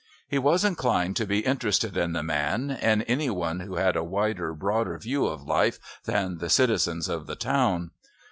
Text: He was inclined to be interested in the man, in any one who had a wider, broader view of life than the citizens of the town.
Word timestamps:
He 0.27 0.39
was 0.39 0.65
inclined 0.65 1.15
to 1.17 1.27
be 1.27 1.45
interested 1.45 1.95
in 1.95 2.13
the 2.13 2.23
man, 2.23 2.71
in 2.71 3.03
any 3.03 3.29
one 3.29 3.59
who 3.59 3.75
had 3.75 3.95
a 3.95 4.03
wider, 4.03 4.51
broader 4.55 4.97
view 4.97 5.27
of 5.27 5.43
life 5.43 5.77
than 6.05 6.39
the 6.39 6.49
citizens 6.49 7.07
of 7.07 7.27
the 7.27 7.35
town. 7.35 7.91